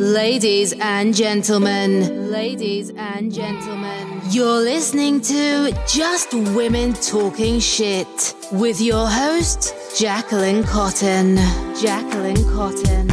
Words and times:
Ladies 0.00 0.72
and 0.80 1.14
gentlemen, 1.14 2.30
ladies 2.30 2.88
and 2.88 3.30
gentlemen, 3.30 4.22
you're 4.30 4.46
listening 4.46 5.20
to 5.20 5.78
Just 5.86 6.32
Women 6.32 6.94
Talking 6.94 7.60
Shit 7.60 8.34
with 8.50 8.80
your 8.80 9.06
host, 9.06 9.74
Jacquelynn 9.98 10.62
Cotten. 10.62 11.36
Jacquelynn 11.76 12.34
Cotten. 12.48 13.10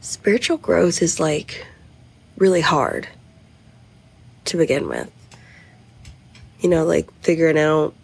Spiritual 0.00 0.56
growth 0.56 1.02
is 1.02 1.20
like 1.20 1.66
really 2.38 2.62
hard 2.62 3.06
to 4.46 4.56
begin 4.56 4.88
with. 4.88 5.10
You 6.60 6.70
know, 6.70 6.86
like 6.86 7.12
figuring 7.20 7.58
out 7.58 7.94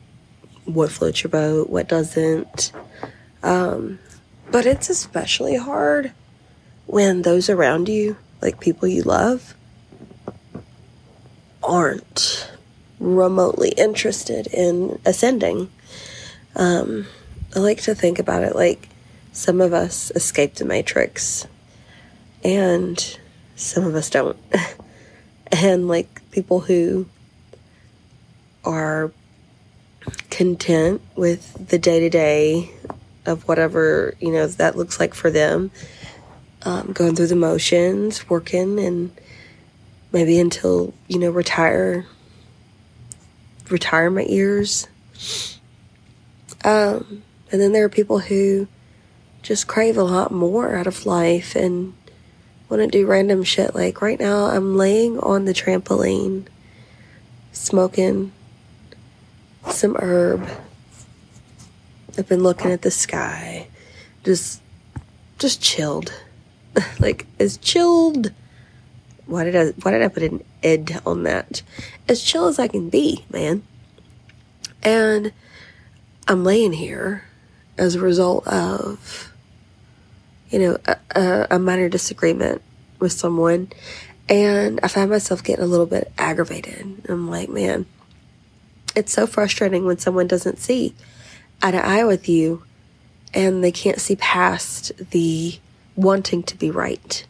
what 0.65 0.91
floats 0.91 1.23
your 1.23 1.31
boat, 1.31 1.71
what 1.71 1.89
doesn't. 1.89 2.73
Um, 3.43 3.99
but 4.51 4.67
it's 4.67 4.91
especially 4.91 5.57
hard 5.57 6.13
when 6.87 7.23
those 7.23 7.49
around 7.49 7.89
you, 7.89 8.17
like 8.43 8.61
people 8.61 8.89
you 8.89 9.03
love, 9.03 9.55
aren't 11.63 12.51
remotely 12.99 13.71
interested 13.71 14.47
in 14.49 15.01
ascending. 15.05 15.71
Um, 16.57 17.07
I 17.55 17.61
like 17.61 17.81
to 17.83 17.95
think 17.95 18.19
about 18.19 18.43
it 18.43 18.55
like 18.55 18.89
some 19.33 19.61
of 19.61 19.73
us 19.73 20.11
escape 20.15 20.55
the 20.55 20.65
matrix 20.65 21.47
and 22.45 23.19
some 23.57 23.85
of 23.85 23.95
us 23.95 24.11
don't. 24.11 24.37
and 25.53 25.89
like 25.89 26.29
people 26.31 26.61
who 26.61 27.07
are 28.65 29.13
content 30.41 31.03
with 31.17 31.69
the 31.69 31.79
day 31.79 32.01
to 32.01 32.09
day 32.09 32.71
of 33.27 33.47
whatever 33.47 34.15
you 34.21 34.33
know 34.33 34.47
that 34.47 34.75
looks 34.75 34.99
like 34.99 35.13
for 35.13 35.31
them. 35.31 35.71
Um, 36.63 36.93
going 36.93 37.15
through 37.15 37.27
the 37.27 37.37
motions 37.37 38.27
working 38.31 38.81
and 38.81 39.11
maybe 40.13 40.41
until 40.41 40.95
you 41.09 41.19
know 41.19 41.29
retire 41.29 42.07
retirement 43.69 44.31
years 44.31 44.89
um, 46.65 47.23
and 47.53 47.61
then 47.61 47.73
there 47.73 47.85
are 47.85 47.91
people 47.91 48.21
who 48.21 48.67
just 49.43 49.67
crave 49.67 49.99
a 49.99 50.03
lot 50.03 50.33
more 50.33 50.75
out 50.75 50.87
of 50.87 51.05
life 51.05 51.55
and 51.55 51.93
want 52.71 52.81
to 52.81 52.89
do 52.89 53.07
random 53.07 53.45
shit. 53.45 53.75
Like 53.75 54.01
right 54.01 54.19
now 54.19 54.47
i'm 54.47 54.75
laying 54.79 55.19
on 55.19 55.45
the 55.45 55.53
trampoline 55.53 56.47
smoking 57.53 58.33
some 59.69 59.97
herb. 59.97 60.49
I've 62.19 62.29
been 62.29 62.43
looking 62.43 62.71
at 62.71 62.83
the 62.83 62.91
sky. 62.91 63.69
Just 64.25 64.61
just 65.39 65.63
chilled. 65.63 66.13
like 67.01 67.27
as 67.39 67.57
chilled 67.57 68.33
why 69.31 69.45
did 69.45 69.55
I 69.55 69.67
why 69.83 69.93
did 69.93 70.03
I 70.03 70.09
put 70.09 70.25
an 70.25 70.45
ed 70.63 71.01
on 71.07 71.23
that? 71.23 71.63
As 72.09 72.23
chill 72.23 72.47
as 72.49 72.59
I 72.59 72.67
can 72.67 72.91
be, 72.91 73.25
man. 73.33 73.63
And 74.83 75.33
I'm 76.27 76.45
laying 76.45 76.73
here 76.73 77.25
as 77.79 77.95
a 77.95 78.01
result 78.01 78.47
of 78.49 79.33
you 80.51 80.59
know 80.59 80.79
a, 80.85 80.97
a, 81.15 81.47
a 81.53 81.59
minor 81.59 81.89
disagreement 81.89 82.61
with 82.99 83.13
someone 83.13 83.71
and 84.29 84.81
I 84.83 84.89
find 84.89 85.09
myself 85.09 85.45
getting 85.45 85.65
a 85.65 85.69
little 85.69 85.87
bit 85.87 86.13
aggravated. 86.19 87.05
I'm 87.09 87.31
like, 87.31 87.49
man, 87.49 87.87
it's 88.97 89.13
so 89.13 89.27
frustrating 89.27 89.85
when 89.85 89.99
someone 89.99 90.27
doesn't 90.27 90.59
see 90.59 90.95
eye 91.63 91.71
to 91.71 91.85
eye 91.85 92.05
with 92.05 92.29
you 92.29 92.63
and 93.33 93.63
they 93.63 93.73
can't 93.73 94.01
see 94.01 94.17
past 94.17 94.93
the 95.11 95.59
wanting 95.97 96.43
to 96.45 96.57
be 96.57 96.71
right. 96.71 97.25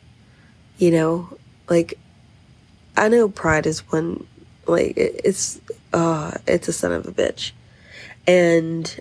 You 0.79 0.91
know, 0.91 1.39
like 1.69 1.99
I 2.97 3.09
know 3.09 3.29
pride 3.29 3.67
is 3.67 3.81
one 3.91 4.27
like 4.67 4.95
it's 4.97 5.61
uh 5.93 6.33
it's 6.47 6.69
a 6.69 6.73
son 6.73 6.93
of 6.93 7.07
a 7.07 7.13
bitch. 7.13 7.53
And 8.27 9.01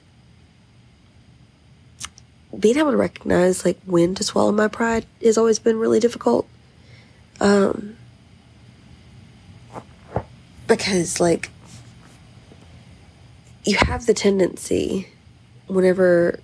being 2.58 2.78
able 2.78 2.92
to 2.92 2.98
recognize 2.98 3.64
like 3.64 3.80
when 3.86 4.16
to 4.16 4.24
swallow 4.24 4.52
my 4.52 4.68
pride 4.68 5.06
has 5.24 5.38
always 5.38 5.60
been 5.60 5.78
really 5.78 6.00
difficult. 6.00 6.48
Um 7.40 7.96
because 10.68 11.20
like 11.20 11.52
you 13.64 13.78
have 13.78 14.06
the 14.06 14.14
tendency 14.14 15.08
whenever 15.68 16.40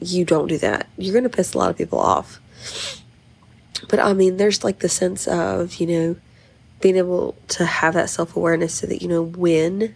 you 0.00 0.24
don't 0.24 0.48
do 0.48 0.58
that, 0.58 0.88
you're 0.96 1.12
going 1.12 1.24
to 1.24 1.30
piss 1.30 1.54
a 1.54 1.58
lot 1.58 1.70
of 1.70 1.76
people 1.76 1.98
off. 1.98 2.40
But 3.88 4.00
I 4.00 4.12
mean, 4.12 4.36
there's 4.36 4.64
like 4.64 4.80
the 4.80 4.88
sense 4.88 5.26
of, 5.28 5.76
you 5.76 5.86
know, 5.86 6.16
being 6.80 6.96
able 6.96 7.36
to 7.48 7.64
have 7.64 7.94
that 7.94 8.10
self 8.10 8.36
awareness 8.36 8.74
so 8.74 8.86
that 8.86 9.02
you 9.02 9.08
know 9.08 9.22
when 9.22 9.94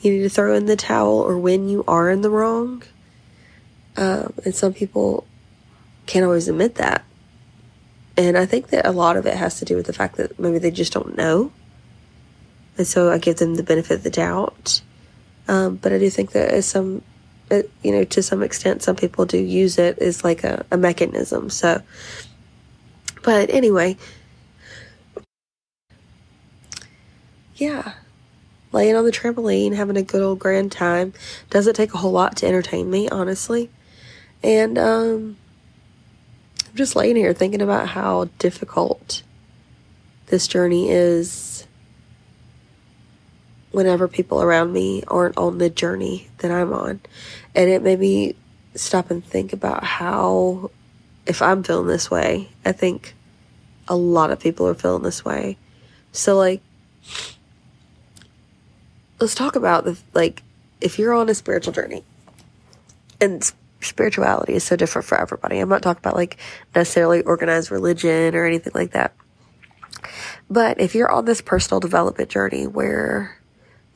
you 0.00 0.12
need 0.12 0.22
to 0.22 0.28
throw 0.28 0.54
in 0.54 0.66
the 0.66 0.76
towel 0.76 1.18
or 1.18 1.38
when 1.38 1.68
you 1.68 1.84
are 1.86 2.10
in 2.10 2.22
the 2.22 2.30
wrong. 2.30 2.82
Um, 3.96 4.32
and 4.44 4.54
some 4.54 4.72
people 4.72 5.26
can't 6.06 6.24
always 6.24 6.48
admit 6.48 6.76
that. 6.76 7.04
And 8.16 8.36
I 8.36 8.46
think 8.46 8.68
that 8.68 8.86
a 8.86 8.92
lot 8.92 9.16
of 9.16 9.26
it 9.26 9.36
has 9.36 9.58
to 9.58 9.64
do 9.64 9.76
with 9.76 9.86
the 9.86 9.92
fact 9.92 10.16
that 10.16 10.38
maybe 10.38 10.58
they 10.58 10.70
just 10.70 10.92
don't 10.92 11.16
know. 11.16 11.52
And 12.78 12.86
so 12.86 13.10
I 13.10 13.18
give 13.18 13.36
them 13.36 13.56
the 13.56 13.62
benefit 13.62 13.94
of 13.94 14.02
the 14.02 14.10
doubt. 14.10 14.80
Um, 15.50 15.74
but 15.74 15.92
I 15.92 15.98
do 15.98 16.08
think 16.08 16.30
that 16.30 16.52
as 16.52 16.64
some, 16.64 17.02
uh, 17.50 17.62
you 17.82 17.90
know, 17.90 18.04
to 18.04 18.22
some 18.22 18.40
extent, 18.40 18.84
some 18.84 18.94
people 18.94 19.26
do 19.26 19.36
use 19.36 19.78
it 19.78 19.98
as 19.98 20.22
like 20.22 20.44
a, 20.44 20.64
a 20.70 20.76
mechanism. 20.76 21.50
So, 21.50 21.82
but 23.24 23.50
anyway, 23.50 23.96
yeah, 27.56 27.94
laying 28.70 28.94
on 28.94 29.04
the 29.04 29.10
trampoline, 29.10 29.74
having 29.74 29.96
a 29.96 30.02
good 30.02 30.22
old 30.22 30.38
grand 30.38 30.70
time. 30.70 31.14
Doesn't 31.50 31.74
take 31.74 31.94
a 31.94 31.98
whole 31.98 32.12
lot 32.12 32.36
to 32.36 32.46
entertain 32.46 32.88
me, 32.88 33.08
honestly. 33.08 33.70
And 34.44 34.78
um, 34.78 35.36
I'm 36.68 36.76
just 36.76 36.94
laying 36.94 37.16
here 37.16 37.34
thinking 37.34 37.60
about 37.60 37.88
how 37.88 38.28
difficult 38.38 39.24
this 40.26 40.46
journey 40.46 40.90
is 40.90 41.59
whenever 43.72 44.08
people 44.08 44.42
around 44.42 44.72
me 44.72 45.02
aren't 45.06 45.38
on 45.38 45.58
the 45.58 45.70
journey 45.70 46.28
that 46.38 46.50
I'm 46.50 46.72
on. 46.72 47.00
And 47.54 47.70
it 47.70 47.82
made 47.82 48.00
me 48.00 48.34
stop 48.74 49.10
and 49.10 49.24
think 49.24 49.52
about 49.52 49.84
how, 49.84 50.70
if 51.26 51.42
I'm 51.42 51.62
feeling 51.62 51.86
this 51.86 52.10
way, 52.10 52.48
I 52.64 52.72
think 52.72 53.14
a 53.88 53.96
lot 53.96 54.30
of 54.30 54.40
people 54.40 54.66
are 54.66 54.74
feeling 54.74 55.02
this 55.02 55.24
way. 55.24 55.56
So, 56.12 56.36
like, 56.36 56.60
let's 59.20 59.34
talk 59.34 59.56
about 59.56 59.84
the, 59.84 59.98
like, 60.14 60.42
if 60.80 60.98
you're 60.98 61.14
on 61.14 61.28
a 61.28 61.34
spiritual 61.34 61.72
journey, 61.72 62.04
and 63.20 63.52
spirituality 63.80 64.54
is 64.54 64.64
so 64.64 64.76
different 64.76 65.06
for 65.06 65.20
everybody. 65.20 65.58
I'm 65.58 65.68
not 65.68 65.82
talking 65.82 66.00
about, 66.00 66.16
like, 66.16 66.38
necessarily 66.74 67.22
organized 67.22 67.70
religion 67.70 68.34
or 68.34 68.46
anything 68.46 68.72
like 68.74 68.92
that. 68.92 69.14
But 70.48 70.80
if 70.80 70.94
you're 70.94 71.10
on 71.10 71.26
this 71.26 71.40
personal 71.40 71.80
development 71.80 72.30
journey 72.30 72.66
where 72.66 73.39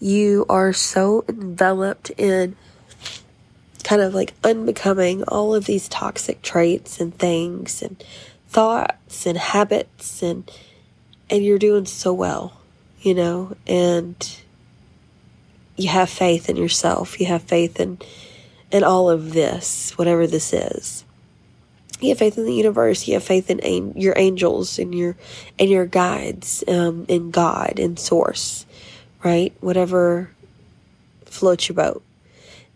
you 0.04 0.44
are 0.50 0.74
so 0.74 1.24
enveloped 1.30 2.10
in 2.18 2.54
kind 3.84 4.02
of 4.02 4.12
like 4.12 4.34
unbecoming 4.44 5.22
all 5.24 5.54
of 5.54 5.64
these 5.64 5.88
toxic 5.88 6.42
traits 6.42 7.00
and 7.00 7.18
things 7.18 7.80
and 7.80 8.04
thoughts 8.48 9.24
and 9.24 9.38
habits 9.38 10.22
and 10.22 10.50
and 11.30 11.42
you're 11.42 11.58
doing 11.58 11.86
so 11.86 12.12
well, 12.12 12.60
you 13.00 13.14
know, 13.14 13.56
and 13.66 14.36
you 15.74 15.88
have 15.88 16.10
faith 16.10 16.50
in 16.50 16.56
yourself. 16.56 17.18
You 17.18 17.24
have 17.26 17.42
faith 17.42 17.80
in 17.80 17.96
in 18.70 18.84
all 18.84 19.08
of 19.08 19.32
this, 19.32 19.96
whatever 19.96 20.26
this 20.26 20.52
is. 20.52 21.02
You 22.02 22.10
have 22.10 22.18
faith 22.18 22.36
in 22.36 22.44
the 22.44 22.52
universe. 22.52 23.08
You 23.08 23.14
have 23.14 23.24
faith 23.24 23.48
in 23.48 23.60
an- 23.60 23.94
your 23.96 24.12
angels 24.18 24.78
and 24.78 24.94
your 24.94 25.16
and 25.58 25.70
your 25.70 25.86
guides, 25.86 26.62
um, 26.68 27.06
in 27.08 27.30
God 27.30 27.78
and 27.78 27.98
Source 27.98 28.66
right? 29.24 29.52
Whatever 29.60 30.30
floats 31.24 31.68
your 31.68 31.74
boat. 31.74 32.02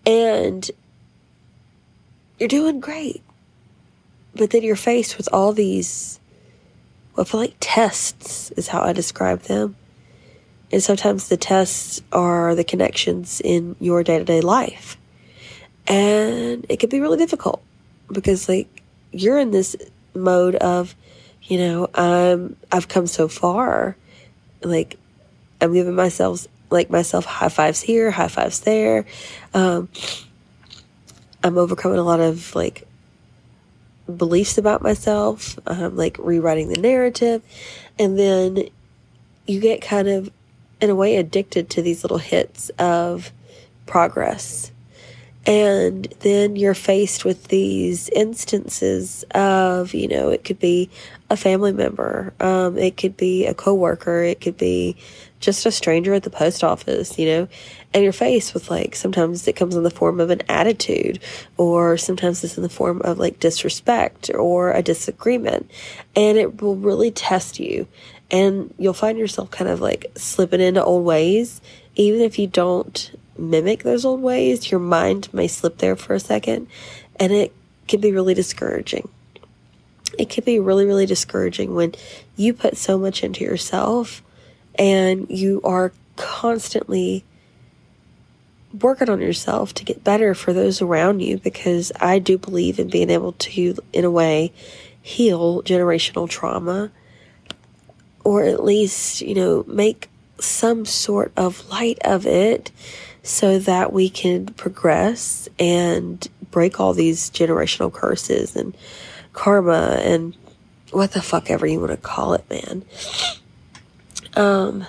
And 0.07 0.69
you're 2.39 2.49
doing 2.49 2.81
great. 2.81 3.23
But 4.35 4.51
then 4.51 4.63
you're 4.63 4.77
faced 4.77 5.17
with 5.19 5.29
all 5.33 5.53
these, 5.53 6.19
well, 7.15 7.27
I 7.27 7.29
feel 7.29 7.41
like 7.41 7.57
tests 7.61 8.51
is 8.53 8.69
how 8.69 8.81
I 8.81 8.93
describe 8.93 9.43
them. 9.43 9.77
And 10.71 10.83
sometimes 10.83 11.29
the 11.29 11.37
tests 11.37 12.01
are 12.13 12.55
the 12.55 12.65
connections 12.65 13.41
in 13.43 13.77
your 13.81 14.03
day 14.03 14.19
to 14.19 14.25
day 14.25 14.41
life. 14.41 14.97
And 15.87 16.67
it 16.69 16.79
can 16.79 16.91
be 16.91 17.01
really 17.01 17.17
difficult 17.17 17.63
because, 18.13 18.49
like, 18.49 18.83
you're 19.11 19.39
in 19.39 19.51
this 19.51 19.77
mode 20.15 20.57
of, 20.57 20.95
you 21.43 21.59
know, 21.59 21.89
I'm, 21.95 22.57
I've 22.71 22.89
come 22.89 23.07
so 23.07 23.29
far. 23.29 23.97
Like, 24.63 24.99
I'm 25.61 25.73
giving 25.73 25.95
myself 25.95 26.47
like 26.71 26.91
myself 26.91 27.25
high 27.25 27.49
fives 27.49 27.81
here, 27.81 28.11
high 28.11 28.29
fives 28.29 28.61
there. 28.61 29.07
Um, 29.55 29.89
I'm 31.43 31.57
overcoming 31.57 31.99
a 31.99 32.03
lot 32.03 32.21
of 32.21 32.55
like 32.55 32.87
beliefs 34.17 34.59
about 34.59 34.83
myself, 34.83 35.59
um, 35.67 35.97
like 35.97 36.17
rewriting 36.19 36.69
the 36.69 36.81
narrative. 36.81 37.43
And 37.99 38.19
then 38.19 38.69
you 39.47 39.61
get 39.61 39.83
kind 39.83 40.09
of, 40.09 40.31
in 40.81 40.91
a 40.91 40.95
way, 40.95 41.17
addicted 41.17 41.71
to 41.71 41.83
these 41.83 42.05
little 42.05 42.19
hits 42.19 42.71
of 42.79 43.33
progress. 43.87 44.71
And 45.47 46.05
then 46.21 46.57
you're 46.57 46.75
faced 46.75 47.25
with 47.25 47.49
these 47.49 48.11
instances 48.11 49.25
of, 49.35 49.95
you 49.95 50.07
know, 50.07 50.29
it 50.29 50.45
could 50.45 50.59
be 50.59 50.91
a 51.31 51.37
family 51.37 51.73
member, 51.73 52.35
um, 52.41 52.77
it 52.77 52.97
could 52.97 53.17
be 53.17 53.47
a 53.47 53.55
coworker, 53.55 54.23
it 54.23 54.41
could 54.41 54.59
be 54.59 54.97
just 55.41 55.67
a 55.67 55.71
stranger 55.71 56.15
at 56.15 56.23
the 56.25 56.31
post 56.31 56.65
office, 56.65 57.19
you 57.19 57.27
know, 57.27 57.49
and 57.95 58.03
you're 58.03 58.13
faced 58.13 58.55
with 58.55 58.71
like 58.71 58.95
sometimes 58.95 59.47
it 59.47 59.57
comes 59.57 59.77
in 59.77 59.83
the 59.83 59.91
form 59.91 60.21
of 60.21 60.31
an 60.31 60.43
attitude, 60.49 61.21
or 61.57 61.97
sometimes 61.97 62.43
it's 62.43 62.57
in 62.57 62.63
the 62.63 62.69
form 62.69 63.01
of 63.03 63.19
like 63.19 63.41
disrespect 63.41 64.31
or 64.35 64.73
a 64.73 64.83
disagreement, 64.83 65.71
and 66.17 66.39
it 66.39 66.61
will 66.61 66.77
really 66.77 67.11
test 67.11 67.61
you. 67.61 67.87
And 68.31 68.75
you'll 68.79 68.93
find 68.93 69.19
yourself 69.19 69.51
kind 69.51 69.71
of 69.71 69.81
like 69.81 70.07
slipping 70.17 70.61
into 70.61 70.85
old 70.85 71.05
ways, 71.05 71.61
even 71.95 72.21
if 72.21 72.39
you 72.39 72.47
don't 72.47 73.11
mimic 73.39 73.85
those 73.85 74.05
old 74.05 74.21
ways, 74.21 74.71
your 74.71 74.81
mind 74.81 75.33
may 75.33 75.49
slip 75.49 75.79
there 75.79 75.97
for 75.97 76.15
a 76.15 76.21
second, 76.21 76.67
and 77.17 77.33
it 77.33 77.55
can 77.87 78.01
be 78.01 78.13
really 78.13 78.35
discouraging. 78.35 79.09
It 80.19 80.29
can 80.29 80.45
be 80.45 80.59
really, 80.59 80.85
really 80.85 81.07
discouraging 81.07 81.75
when 81.75 81.95
you 82.37 82.53
put 82.53 82.77
so 82.77 82.99
much 82.99 83.23
into 83.23 83.45
yourself 83.45 84.23
and 84.79 85.29
you 85.29 85.61
are 85.65 85.93
constantly 86.17 87.25
working 88.81 89.09
on 89.09 89.21
yourself 89.21 89.73
to 89.75 89.85
get 89.85 90.05
better 90.05 90.35
for 90.35 90.53
those 90.53 90.83
around 90.83 91.21
you 91.21 91.39
because 91.39 91.91
I 92.01 92.19
do 92.19 92.37
believe 92.39 92.79
in 92.79 92.89
being 92.89 93.11
able 93.11 93.33
to, 93.33 93.77
in 93.93 94.05
a 94.05 94.11
way, 94.11 94.53
heal 95.01 95.63
generational 95.63 96.29
trauma 96.29 96.91
or 98.25 98.45
at 98.45 98.63
least, 98.63 99.23
you 99.23 99.35
know, 99.35 99.65
make 99.67 100.11
some 100.39 100.85
sort 100.85 101.33
of 101.37 101.67
light 101.71 101.99
of 102.05 102.27
it 102.27 102.71
so 103.23 103.59
that 103.59 103.93
we 103.93 104.09
can 104.09 104.47
progress 104.47 105.49
and 105.59 106.29
break 106.51 106.79
all 106.79 106.93
these 106.93 107.31
generational 107.31 107.93
curses 107.93 108.55
and 108.55 108.77
karma 109.33 109.99
and 110.03 110.37
what 110.91 111.13
the 111.13 111.23
fuck 111.23 111.51
ever 111.51 111.67
you 111.67 111.79
want 111.81 111.91
to 111.91 111.97
call 111.97 112.35
it, 112.35 112.45
man. 112.51 112.85
Um, 114.39 114.87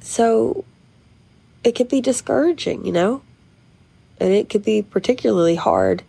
so 0.00 0.64
it 1.64 1.72
could 1.72 1.88
be 1.88 2.00
discouraging, 2.00 2.86
you 2.86 2.92
know? 2.92 3.22
And 4.20 4.32
it 4.32 4.48
could 4.48 4.64
be 4.64 4.82
particularly 4.82 5.56
hard 5.56 6.04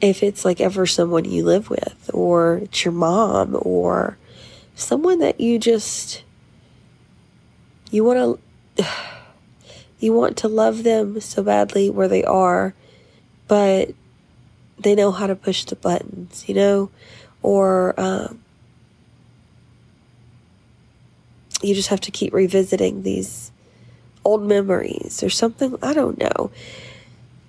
if 0.00 0.22
it's 0.22 0.44
like 0.44 0.60
ever 0.60 0.86
someone 0.86 1.24
you 1.24 1.44
live 1.44 1.68
with, 1.68 2.10
or 2.14 2.58
it's 2.58 2.84
your 2.84 2.92
mom, 2.92 3.56
or 3.60 4.16
someone 4.74 5.18
that 5.20 5.40
you 5.40 5.58
just 5.58 6.22
you 7.90 8.04
want 8.04 8.40
to 8.76 8.86
you 9.98 10.12
want 10.12 10.36
to 10.38 10.48
love 10.48 10.82
them 10.82 11.20
so 11.20 11.42
badly 11.42 11.88
where 11.90 12.08
they 12.08 12.24
are, 12.24 12.74
but 13.48 13.90
they 14.78 14.94
know 14.94 15.10
how 15.10 15.26
to 15.26 15.34
push 15.34 15.64
the 15.64 15.76
buttons, 15.76 16.48
you 16.48 16.54
know, 16.54 16.90
or 17.42 17.98
um, 17.98 18.42
you 21.62 21.74
just 21.74 21.88
have 21.88 22.00
to 22.02 22.10
keep 22.10 22.32
revisiting 22.32 23.02
these 23.02 23.50
old 24.24 24.42
memories 24.42 25.22
or 25.22 25.30
something. 25.30 25.76
I 25.82 25.94
don't 25.94 26.18
know. 26.18 26.50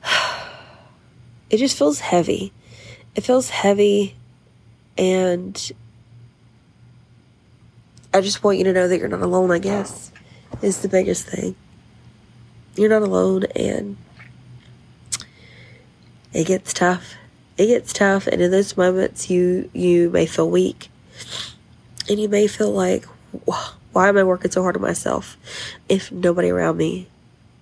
It 1.50 1.60
just 1.60 1.78
feels 1.78 2.02
heavy. 2.02 2.52
It 3.16 3.22
feels 3.22 3.50
heavy, 3.50 4.18
and 4.98 5.72
I 8.14 8.20
just 8.20 8.44
want 8.44 8.58
you 8.58 8.66
to 8.66 8.74
know 8.74 8.90
that 8.90 9.00
you're 9.00 9.08
not 9.08 9.22
alone, 9.22 9.52
I 9.52 9.60
guess, 9.60 10.12
is 10.62 10.82
the 10.82 10.90
biggest 10.90 11.26
thing. 11.26 11.56
You're 12.76 12.90
not 12.90 13.02
alone, 13.02 13.46
and 13.56 13.96
it 16.34 16.46
gets 16.48 16.74
tough. 16.74 17.14
It 17.58 17.68
gets 17.68 17.94
tough, 17.94 18.28
and 18.28 18.42
in 18.42 18.52
those 18.52 18.76
moments, 18.76 19.30
you 19.30 19.70
you 19.74 20.10
may 20.10 20.26
feel 20.26 20.50
weak, 20.50 20.90
and 22.10 22.20
you 22.20 22.28
may 22.28 22.48
feel 22.48 22.72
like, 22.72 23.06
why 23.98 24.10
am 24.10 24.18
I 24.18 24.24
working 24.24 24.52
so 24.52 24.62
hard 24.62 24.76
on 24.76 24.82
myself 24.84 25.38
if 25.90 26.12
nobody 26.12 26.52
around 26.52 26.78
me, 26.78 27.08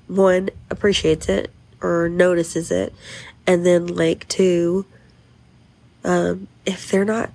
one, 0.07 0.49
appreciates 0.69 1.29
it 1.29 1.49
or 1.81 2.09
notices 2.09 2.71
it? 2.71 2.93
And 3.47 3.65
then, 3.65 3.87
like, 3.87 4.27
two, 4.27 4.85
um, 6.03 6.49
if 6.65 6.91
they're 6.91 7.05
not 7.05 7.31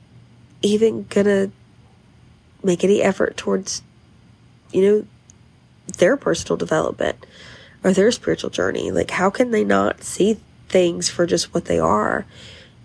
even 0.61 1.07
gonna 1.09 1.51
make 2.63 2.85
any 2.85 3.01
effort 3.01 3.39
towards, 3.39 3.81
you 4.71 4.83
know, 4.83 5.07
their 5.97 6.19
personal 6.19 6.59
development 6.59 7.25
or 7.83 7.95
their 7.95 8.13
spiritual 8.13 8.51
journey, 8.51 8.91
like, 8.91 9.13
how 9.13 9.31
can 9.31 9.51
they 9.51 9.65
not 9.65 10.05
see 10.05 10.39
things 10.69 11.09
for 11.09 11.25
just 11.25 11.55
what 11.55 11.65
they 11.65 11.79
are? 11.79 12.27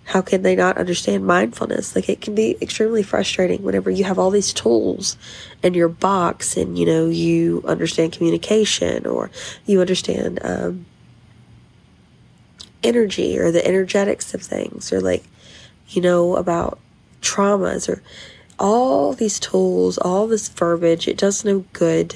How 0.06 0.22
can 0.22 0.44
they 0.44 0.56
not 0.56 0.78
understand 0.78 1.26
mindfulness? 1.26 1.96
Like 1.96 2.10
it 2.10 2.22
can 2.22 2.36
be 2.36 2.58
extremely 2.62 3.02
frustrating 3.02 3.64
whenever 3.64 3.90
you 3.90 4.04
have 4.04 4.20
all 4.20 4.30
these 4.30 4.54
tools 4.54 5.18
in 5.64 5.74
your 5.74 5.90
box 5.90 6.56
and 6.58 6.78
you 6.78 6.86
know 6.86 7.08
you 7.08 7.64
understand 7.68 8.14
communication 8.14 9.08
or 9.08 9.32
you 9.66 9.82
understand 9.82 10.40
um, 10.44 10.86
energy 12.84 13.40
or 13.40 13.52
the 13.52 13.66
energetics 13.66 14.36
of 14.36 14.44
things 14.44 14.94
or 14.94 15.02
like 15.02 15.24
you 15.90 16.02
know 16.04 16.36
about 16.36 16.80
traumas 17.22 17.90
or 17.90 18.04
all 18.60 19.14
these 19.14 19.40
tools, 19.40 19.98
all 19.98 20.28
this 20.28 20.48
verbiage. 20.50 21.08
It 21.08 21.18
does 21.18 21.44
no 21.44 21.66
good 21.74 22.16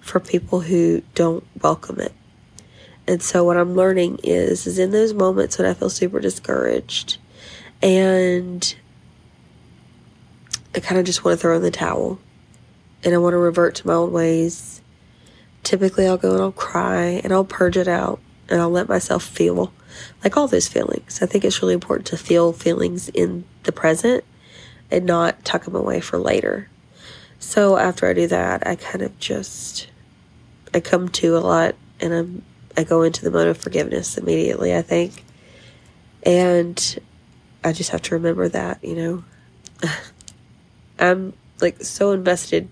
for 0.00 0.20
people 0.20 0.60
who 0.60 1.02
don't 1.14 1.44
welcome 1.62 1.98
it. 1.98 2.12
And 3.06 3.22
so 3.22 3.42
what 3.44 3.56
I'm 3.56 3.74
learning 3.74 4.20
is 4.22 4.68
is 4.68 4.78
in 4.78 4.92
those 4.92 5.12
moments 5.12 5.58
when 5.58 5.66
I 5.66 5.74
feel 5.74 5.90
super 5.90 6.20
discouraged 6.20 7.18
and 7.84 8.74
I 10.74 10.80
kind 10.80 10.98
of 10.98 11.04
just 11.04 11.22
want 11.22 11.38
to 11.38 11.40
throw 11.40 11.54
in 11.54 11.62
the 11.62 11.70
towel 11.70 12.18
and 13.04 13.14
I 13.14 13.18
want 13.18 13.34
to 13.34 13.38
revert 13.38 13.74
to 13.76 13.86
my 13.86 13.92
old 13.92 14.10
ways. 14.10 14.80
Typically, 15.62 16.06
I'll 16.06 16.16
go 16.16 16.32
and 16.32 16.40
I'll 16.40 16.52
cry 16.52 17.20
and 17.22 17.32
I'll 17.32 17.44
purge 17.44 17.76
it 17.76 17.86
out 17.86 18.20
and 18.48 18.60
I'll 18.60 18.70
let 18.70 18.88
myself 18.88 19.22
feel 19.22 19.70
like 20.24 20.36
all 20.36 20.48
those 20.48 20.66
feelings. 20.66 21.22
I 21.22 21.26
think 21.26 21.44
it's 21.44 21.60
really 21.60 21.74
important 21.74 22.06
to 22.08 22.16
feel 22.16 22.54
feelings 22.54 23.10
in 23.10 23.44
the 23.64 23.72
present 23.72 24.24
and 24.90 25.04
not 25.04 25.44
tuck 25.44 25.64
them 25.64 25.76
away 25.76 26.00
for 26.00 26.18
later. 26.18 26.70
So 27.38 27.76
after 27.76 28.08
I 28.08 28.14
do 28.14 28.26
that, 28.28 28.66
I 28.66 28.76
kind 28.76 29.02
of 29.02 29.18
just 29.18 29.88
I 30.72 30.80
come 30.80 31.10
to 31.10 31.36
a 31.36 31.40
lot 31.40 31.74
and 32.00 32.14
I'm 32.14 32.42
I 32.78 32.84
go 32.84 33.02
into 33.02 33.22
the 33.22 33.30
mode 33.30 33.46
of 33.46 33.58
forgiveness 33.58 34.16
immediately, 34.16 34.74
I 34.74 34.80
think. 34.80 35.22
And 36.24 36.98
I 37.64 37.72
just 37.72 37.90
have 37.90 38.02
to 38.02 38.14
remember 38.14 38.48
that, 38.50 38.84
you 38.84 38.94
know. 38.94 39.24
I'm 40.98 41.32
like 41.60 41.82
so 41.82 42.12
invested 42.12 42.68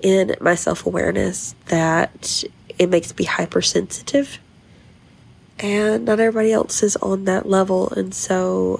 in 0.00 0.36
my 0.40 0.54
self 0.54 0.86
awareness 0.86 1.54
that 1.66 2.44
it 2.78 2.90
makes 2.90 3.16
me 3.16 3.24
hypersensitive. 3.24 4.38
And 5.58 6.04
not 6.04 6.20
everybody 6.20 6.52
else 6.52 6.82
is 6.82 6.96
on 6.96 7.24
that 7.24 7.48
level. 7.48 7.88
And 7.90 8.14
so, 8.14 8.78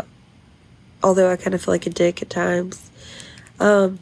although 1.03 1.31
I 1.31 1.37
kind 1.37 1.55
of 1.55 1.63
feel 1.63 1.73
like 1.73 1.87
a 1.87 1.91
dick 1.91 2.21
at 2.21 2.29
times, 2.29 2.91
um, 3.59 3.99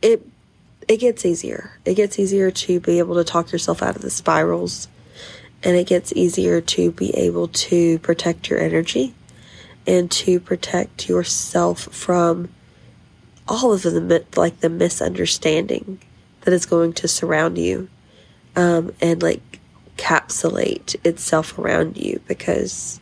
it 0.00 0.24
it 0.86 0.98
gets 0.98 1.26
easier. 1.26 1.72
It 1.84 1.94
gets 1.94 2.18
easier 2.18 2.52
to 2.52 2.78
be 2.78 3.00
able 3.00 3.16
to 3.16 3.24
talk 3.24 3.50
yourself 3.50 3.82
out 3.82 3.96
of 3.96 4.02
the 4.02 4.10
spirals 4.10 4.86
and 5.64 5.76
it 5.76 5.86
gets 5.86 6.12
easier 6.12 6.60
to 6.60 6.90
be 6.90 7.10
able 7.16 7.48
to 7.48 7.98
protect 8.00 8.50
your 8.50 8.60
energy 8.60 9.14
and 9.86 10.10
to 10.10 10.38
protect 10.38 11.08
yourself 11.08 11.80
from 11.84 12.48
all 13.48 13.72
of 13.72 13.82
the 13.82 14.24
like 14.36 14.60
the 14.60 14.68
misunderstanding 14.68 15.98
that 16.42 16.54
is 16.54 16.66
going 16.66 16.92
to 16.92 17.08
surround 17.08 17.58
you 17.58 17.88
um, 18.56 18.92
and 19.00 19.22
like 19.22 19.58
capsulate 19.96 20.94
itself 21.04 21.58
around 21.58 21.96
you 21.96 22.20
because 22.26 23.00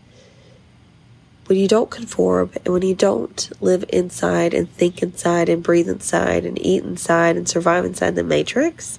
when 1.46 1.58
you 1.58 1.66
don't 1.66 1.90
conform 1.90 2.50
and 2.64 2.72
when 2.72 2.82
you 2.82 2.94
don't 2.94 3.50
live 3.60 3.84
inside 3.88 4.54
and 4.54 4.70
think 4.70 5.02
inside 5.02 5.48
and 5.48 5.62
breathe 5.62 5.88
inside 5.88 6.44
and 6.44 6.64
eat 6.64 6.82
inside 6.84 7.36
and 7.36 7.48
survive 7.48 7.84
inside 7.84 8.14
the 8.14 8.22
matrix 8.22 8.98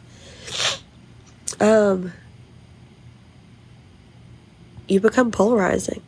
um 1.59 2.11
you 4.87 4.99
become 4.99 5.31
polarizing. 5.31 6.01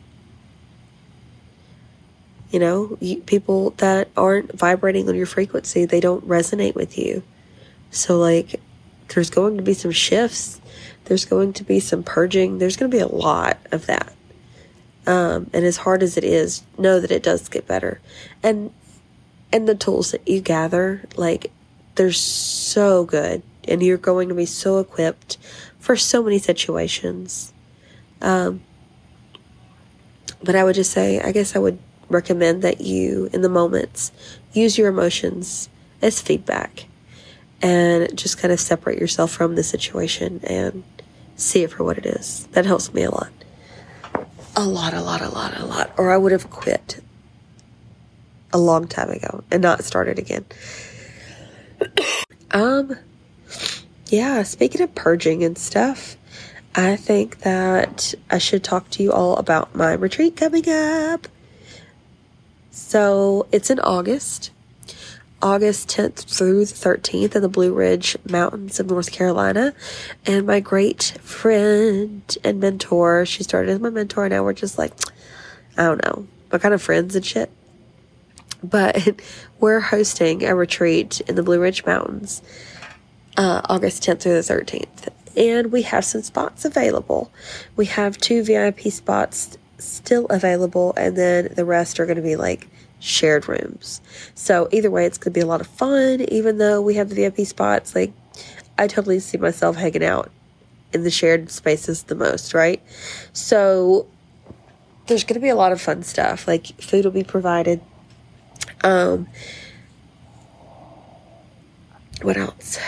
You 2.50 2.60
know, 2.60 2.96
you, 3.00 3.20
people 3.22 3.70
that 3.78 4.08
aren't 4.16 4.52
vibrating 4.52 5.08
on 5.08 5.14
your 5.14 5.26
frequency, 5.26 5.84
they 5.84 6.00
don't 6.00 6.26
resonate 6.26 6.74
with 6.74 6.96
you. 6.96 7.22
So, 7.90 8.18
like, 8.18 8.60
there's 9.08 9.30
going 9.30 9.56
to 9.56 9.62
be 9.62 9.74
some 9.74 9.90
shifts. 9.90 10.60
There's 11.04 11.24
going 11.24 11.52
to 11.54 11.64
be 11.64 11.80
some 11.80 12.02
purging. 12.02 12.58
There's 12.58 12.76
going 12.76 12.90
to 12.90 12.96
be 12.96 13.02
a 13.02 13.08
lot 13.08 13.58
of 13.72 13.86
that. 13.86 14.12
Um, 15.06 15.50
and 15.52 15.64
as 15.64 15.78
hard 15.78 16.02
as 16.02 16.16
it 16.16 16.24
is, 16.24 16.62
know 16.78 16.98
that 17.00 17.10
it 17.10 17.22
does 17.22 17.48
get 17.48 17.66
better. 17.66 18.00
And 18.42 18.72
and 19.52 19.68
the 19.68 19.76
tools 19.76 20.10
that 20.10 20.26
you 20.26 20.40
gather, 20.40 21.02
like 21.16 21.52
they're 21.94 22.12
so 22.12 23.04
good, 23.04 23.42
and 23.66 23.82
you're 23.82 23.96
going 23.96 24.28
to 24.28 24.34
be 24.34 24.46
so 24.46 24.78
equipped 24.78 25.38
for 25.78 25.96
so 25.96 26.22
many 26.22 26.38
situations. 26.38 27.52
Um, 28.20 28.62
but 30.42 30.54
I 30.54 30.64
would 30.64 30.74
just 30.74 30.90
say, 30.90 31.20
I 31.20 31.32
guess 31.32 31.56
I 31.56 31.58
would 31.58 31.78
recommend 32.08 32.62
that 32.62 32.80
you, 32.80 33.28
in 33.32 33.42
the 33.42 33.48
moments, 33.48 34.12
use 34.52 34.78
your 34.78 34.88
emotions 34.88 35.68
as 36.02 36.20
feedback 36.20 36.86
and 37.62 38.16
just 38.16 38.38
kind 38.38 38.52
of 38.52 38.60
separate 38.60 38.98
yourself 38.98 39.30
from 39.30 39.54
the 39.54 39.62
situation 39.62 40.40
and 40.44 40.84
see 41.36 41.62
it 41.62 41.70
for 41.70 41.84
what 41.84 41.98
it 41.98 42.06
is. 42.06 42.46
That 42.52 42.66
helps 42.66 42.92
me 42.92 43.02
a 43.02 43.10
lot. 43.10 43.30
A 44.56 44.64
lot, 44.64 44.94
a 44.94 45.00
lot, 45.00 45.20
a 45.20 45.28
lot, 45.28 45.58
a 45.58 45.66
lot. 45.66 45.92
Or 45.98 46.10
I 46.10 46.16
would 46.16 46.32
have 46.32 46.50
quit 46.50 47.02
a 48.52 48.58
long 48.58 48.86
time 48.88 49.10
ago 49.10 49.44
and 49.50 49.62
not 49.62 49.84
started 49.84 50.18
again. 50.18 50.44
um, 52.52 52.96
yeah, 54.08 54.42
speaking 54.44 54.80
of 54.80 54.94
purging 54.94 55.44
and 55.44 55.58
stuff, 55.58 56.16
I 56.78 56.96
think 56.96 57.38
that 57.38 58.12
I 58.30 58.36
should 58.36 58.62
talk 58.62 58.90
to 58.90 59.02
you 59.02 59.10
all 59.10 59.36
about 59.36 59.74
my 59.74 59.94
retreat 59.94 60.36
coming 60.36 60.68
up. 60.68 61.26
So 62.70 63.46
it's 63.50 63.70
in 63.70 63.80
August. 63.80 64.50
August 65.40 65.88
10th 65.88 66.24
through 66.24 66.66
the 66.66 66.74
13th 66.74 67.34
in 67.34 67.40
the 67.40 67.48
Blue 67.48 67.72
Ridge 67.72 68.18
Mountains 68.28 68.78
of 68.78 68.90
North 68.90 69.10
Carolina. 69.10 69.72
And 70.26 70.46
my 70.46 70.60
great 70.60 71.14
friend 71.22 72.36
and 72.44 72.60
mentor, 72.60 73.24
she 73.24 73.42
started 73.42 73.70
as 73.70 73.80
my 73.80 73.88
mentor, 73.88 74.26
and 74.26 74.34
now 74.34 74.44
we're 74.44 74.52
just 74.52 74.76
like, 74.76 74.92
I 75.78 75.84
don't 75.84 76.04
know, 76.04 76.26
what 76.50 76.60
kind 76.60 76.74
of 76.74 76.82
friends 76.82 77.16
and 77.16 77.24
shit. 77.24 77.50
But 78.62 79.18
we're 79.60 79.80
hosting 79.80 80.44
a 80.44 80.54
retreat 80.54 81.22
in 81.22 81.36
the 81.36 81.42
Blue 81.42 81.58
Ridge 81.58 81.86
Mountains 81.86 82.42
uh, 83.38 83.62
August 83.64 84.02
10th 84.02 84.20
through 84.20 84.34
the 84.34 84.40
13th. 84.40 85.08
And 85.36 85.70
we 85.70 85.82
have 85.82 86.04
some 86.04 86.22
spots 86.22 86.64
available. 86.64 87.30
We 87.76 87.86
have 87.86 88.16
two 88.18 88.42
VIP 88.42 88.80
spots 88.92 89.58
still 89.78 90.26
available, 90.26 90.94
and 90.96 91.16
then 91.16 91.52
the 91.54 91.64
rest 91.64 92.00
are 92.00 92.06
going 92.06 92.16
to 92.16 92.22
be 92.22 92.36
like 92.36 92.68
shared 93.00 93.48
rooms. 93.48 94.00
So 94.34 94.68
either 94.72 94.90
way, 94.90 95.04
it's 95.04 95.18
going 95.18 95.32
to 95.32 95.38
be 95.38 95.42
a 95.42 95.46
lot 95.46 95.60
of 95.60 95.66
fun. 95.66 96.22
Even 96.22 96.58
though 96.58 96.80
we 96.80 96.94
have 96.94 97.08
the 97.10 97.14
VIP 97.14 97.46
spots, 97.46 97.94
like 97.94 98.12
I 98.78 98.86
totally 98.86 99.20
see 99.20 99.38
myself 99.38 99.76
hanging 99.76 100.04
out 100.04 100.30
in 100.92 101.02
the 101.02 101.10
shared 101.10 101.50
spaces 101.50 102.04
the 102.04 102.14
most, 102.14 102.54
right? 102.54 102.82
So 103.32 104.06
there's 105.06 105.24
going 105.24 105.34
to 105.34 105.40
be 105.40 105.48
a 105.48 105.56
lot 105.56 105.72
of 105.72 105.80
fun 105.80 106.02
stuff. 106.02 106.48
Like 106.48 106.66
food 106.80 107.04
will 107.04 107.12
be 107.12 107.24
provided. 107.24 107.80
Um, 108.82 109.28
what 112.22 112.36
else? 112.36 112.78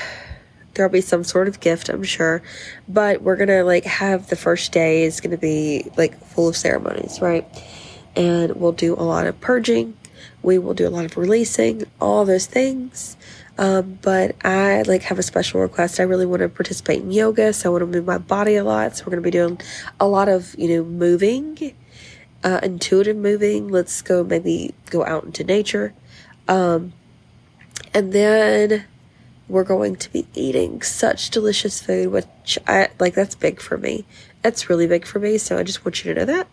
There'll 0.78 0.90
be 0.90 1.02
some 1.02 1.24
sort 1.24 1.48
of 1.48 1.60
gift, 1.60 1.90
I'm 1.90 2.02
sure. 2.02 2.42
But 2.88 3.20
we're 3.20 3.36
to 3.48 3.64
like 3.64 3.84
have 3.84 4.28
the 4.28 4.36
first 4.36 4.72
day 4.72 5.02
is 5.02 5.20
to 5.20 5.36
be 5.36 5.90
like 5.98 6.18
full 6.24 6.48
of 6.48 6.56
ceremonies, 6.56 7.20
right? 7.20 7.46
And 8.16 8.56
we'll 8.56 8.72
do 8.72 8.94
a 8.94 9.04
lot 9.04 9.26
of 9.26 9.38
purging 9.40 9.94
we 10.42 10.58
will 10.58 10.74
do 10.74 10.86
a 10.86 10.90
lot 10.90 11.04
of 11.04 11.16
releasing, 11.16 11.84
all 12.00 12.24
those 12.24 12.46
things. 12.46 13.16
Um, 13.58 13.98
but 14.02 14.36
I 14.44 14.82
like 14.82 15.02
have 15.02 15.18
a 15.18 15.22
special 15.22 15.60
request. 15.60 15.98
I 15.98 16.04
really 16.04 16.26
want 16.26 16.42
to 16.42 16.48
participate 16.48 17.02
in 17.02 17.10
yoga, 17.10 17.52
so 17.52 17.68
I 17.68 17.72
want 17.72 17.82
to 17.82 17.86
move 17.86 18.06
my 18.06 18.18
body 18.18 18.54
a 18.54 18.62
lot. 18.62 18.96
So 18.96 19.04
we're 19.04 19.10
going 19.10 19.22
to 19.22 19.26
be 19.26 19.30
doing 19.32 19.60
a 19.98 20.06
lot 20.06 20.28
of 20.28 20.54
you 20.56 20.68
know 20.68 20.84
moving, 20.84 21.74
uh, 22.44 22.60
intuitive 22.62 23.16
moving. 23.16 23.68
Let's 23.68 24.00
go 24.00 24.22
maybe 24.22 24.74
go 24.90 25.04
out 25.04 25.24
into 25.24 25.42
nature, 25.42 25.92
um, 26.46 26.92
and 27.92 28.12
then 28.12 28.84
we're 29.48 29.64
going 29.64 29.96
to 29.96 30.12
be 30.12 30.26
eating 30.34 30.82
such 30.82 31.30
delicious 31.30 31.80
food, 31.80 32.12
which 32.12 32.58
I 32.66 32.88
like. 32.98 33.14
That's 33.14 33.34
big 33.34 33.60
for 33.60 33.78
me. 33.78 34.04
That's 34.42 34.68
really 34.68 34.86
big 34.86 35.06
for 35.06 35.18
me. 35.18 35.38
So 35.38 35.58
I 35.58 35.62
just 35.62 35.84
want 35.84 36.04
you 36.04 36.14
to 36.14 36.20
know 36.20 36.44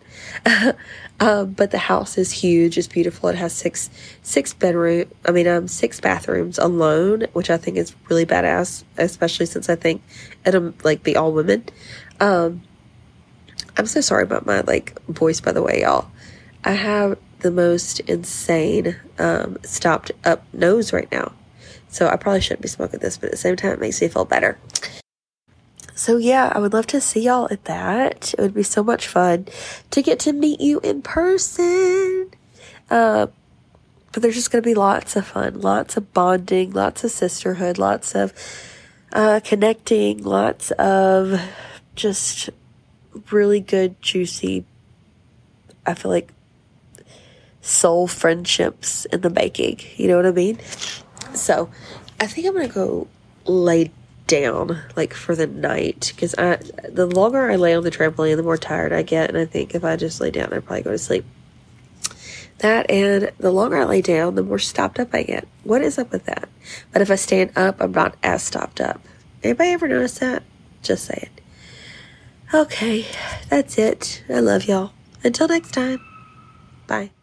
that. 0.44 0.76
Um, 1.20 1.50
but 1.56 1.70
the 1.70 1.78
house 1.78 2.16
is 2.16 2.32
huge. 2.32 2.78
It's 2.78 2.88
beautiful. 2.88 3.28
It 3.28 3.36
has 3.36 3.52
six 3.52 3.90
six 4.22 4.54
bedroom. 4.54 5.10
I 5.26 5.32
mean, 5.32 5.46
um, 5.46 5.68
six 5.68 6.00
bathrooms 6.00 6.58
alone, 6.58 7.26
which 7.34 7.50
I 7.50 7.58
think 7.58 7.76
is 7.76 7.94
really 8.08 8.26
badass. 8.26 8.84
Especially 8.96 9.46
since 9.46 9.68
I 9.68 9.76
think 9.76 10.02
it'll 10.44 10.72
like 10.82 11.02
be 11.02 11.16
all 11.16 11.32
women. 11.32 11.64
Um, 12.18 12.62
I'm 13.76 13.86
so 13.86 14.00
sorry 14.00 14.22
about 14.22 14.46
my 14.46 14.60
like 14.62 14.98
voice, 15.06 15.40
by 15.40 15.52
the 15.52 15.62
way, 15.62 15.82
y'all. 15.82 16.10
I 16.64 16.72
have 16.72 17.18
the 17.40 17.50
most 17.50 18.00
insane 18.00 18.96
um, 19.18 19.58
stopped 19.62 20.12
up 20.24 20.42
nose 20.54 20.92
right 20.92 21.10
now. 21.12 21.32
So 21.88 22.08
I 22.08 22.16
probably 22.16 22.40
shouldn't 22.40 22.62
be 22.62 22.68
smoking 22.68 23.00
this, 23.00 23.16
but 23.16 23.26
at 23.26 23.32
the 23.32 23.36
same 23.36 23.56
time, 23.56 23.72
it 23.72 23.80
makes 23.80 24.00
me 24.00 24.08
feel 24.08 24.24
better. 24.24 24.58
So 25.94 26.18
yeah, 26.18 26.52
I 26.54 26.58
would 26.58 26.74
love 26.74 26.86
to 26.88 27.00
see 27.00 27.22
y'all 27.22 27.48
at 27.50 27.64
that. 27.64 28.34
It 28.34 28.40
would 28.40 28.54
be 28.54 28.62
so 28.62 28.82
much 28.82 29.08
fun 29.08 29.46
to 29.90 30.02
get 30.02 30.18
to 30.20 30.32
meet 30.32 30.60
you 30.60 30.78
in 30.80 31.00
person. 31.00 32.30
Uh, 32.90 33.28
but 34.12 34.22
there's 34.22 34.34
just 34.34 34.50
going 34.50 34.62
to 34.62 34.66
be 34.66 34.74
lots 34.74 35.16
of 35.16 35.26
fun, 35.26 35.60
lots 35.60 35.96
of 35.96 36.12
bonding, 36.12 36.72
lots 36.72 37.02
of 37.04 37.10
sisterhood, 37.10 37.78
lots 37.78 38.14
of 38.14 38.32
uh, 39.12 39.40
connecting, 39.42 40.22
lots 40.22 40.70
of 40.72 41.40
just 41.94 42.50
really 43.30 43.60
good, 43.60 44.00
juicy, 44.02 44.64
I 45.86 45.94
feel 45.94 46.10
like 46.10 46.32
soul 47.60 48.06
friendships 48.06 49.06
in 49.06 49.20
the 49.22 49.30
making. 49.30 49.80
You 49.96 50.08
know 50.08 50.16
what 50.16 50.26
I 50.26 50.32
mean? 50.32 50.58
So 51.36 51.70
I 52.20 52.26
think 52.26 52.46
I'm 52.46 52.54
going 52.54 52.68
to 52.68 52.74
go 52.74 53.08
lay 53.44 53.92
down 54.26 54.82
like 54.96 55.14
for 55.14 55.36
the 55.36 55.46
night 55.46 56.12
because 56.14 56.34
I 56.36 56.56
the 56.88 57.06
longer 57.06 57.50
I 57.50 57.56
lay 57.56 57.74
on 57.74 57.84
the 57.84 57.90
trampoline, 57.90 58.36
the 58.36 58.42
more 58.42 58.56
tired 58.56 58.92
I 58.92 59.02
get, 59.02 59.28
and 59.28 59.38
I 59.38 59.44
think 59.44 59.74
if 59.74 59.84
I 59.84 59.96
just 59.96 60.20
lay 60.20 60.30
down, 60.30 60.52
I'd 60.52 60.64
probably 60.64 60.82
go 60.82 60.90
to 60.90 60.98
sleep. 60.98 61.24
That 62.58 62.90
and 62.90 63.30
the 63.38 63.52
longer 63.52 63.76
I 63.76 63.84
lay 63.84 64.02
down, 64.02 64.34
the 64.34 64.42
more 64.42 64.58
stopped 64.58 64.98
up 64.98 65.08
I 65.12 65.22
get. 65.22 65.46
What 65.62 65.82
is 65.82 65.98
up 65.98 66.10
with 66.10 66.24
that? 66.24 66.48
But 66.92 67.02
if 67.02 67.10
I 67.10 67.16
stand 67.16 67.52
up, 67.56 67.80
I'm 67.80 67.92
not 67.92 68.16
as 68.22 68.42
stopped 68.42 68.80
up. 68.80 69.00
Anybody 69.42 69.70
ever 69.70 69.88
notice 69.88 70.18
that? 70.18 70.42
Just 70.82 71.04
say 71.04 71.28
it. 71.30 71.40
Okay, 72.54 73.06
that's 73.48 73.76
it. 73.76 74.24
I 74.28 74.40
love 74.40 74.64
y'all. 74.64 74.92
Until 75.22 75.48
next 75.48 75.72
time. 75.72 76.00
Bye. 76.86 77.15